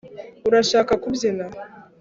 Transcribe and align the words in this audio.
urashaka 0.47 0.93
kubyina 1.03 1.45